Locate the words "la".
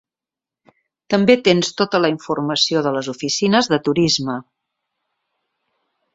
2.05-2.11